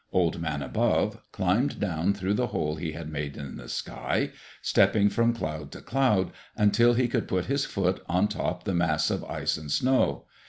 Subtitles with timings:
[0.11, 5.09] Old Man Above climbed down through the hole he had made in the sky, stepping
[5.09, 9.23] from cloud to cloud, until he could put his foot on top the mass of
[9.25, 10.25] ice and snow.